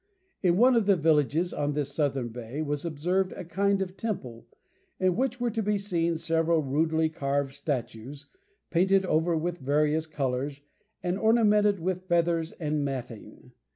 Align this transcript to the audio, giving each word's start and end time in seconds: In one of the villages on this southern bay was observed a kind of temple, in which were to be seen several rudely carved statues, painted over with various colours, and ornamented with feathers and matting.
In 0.41 0.57
one 0.57 0.75
of 0.75 0.87
the 0.87 0.95
villages 0.95 1.53
on 1.53 1.73
this 1.73 1.93
southern 1.93 2.29
bay 2.29 2.63
was 2.63 2.85
observed 2.85 3.33
a 3.33 3.45
kind 3.45 3.83
of 3.83 3.95
temple, 3.95 4.47
in 4.99 5.15
which 5.15 5.39
were 5.39 5.51
to 5.51 5.61
be 5.61 5.77
seen 5.77 6.17
several 6.17 6.63
rudely 6.63 7.07
carved 7.07 7.53
statues, 7.53 8.25
painted 8.71 9.05
over 9.05 9.37
with 9.37 9.59
various 9.59 10.07
colours, 10.07 10.61
and 11.03 11.19
ornamented 11.19 11.79
with 11.79 12.07
feathers 12.07 12.51
and 12.53 12.83
matting. 12.83 13.51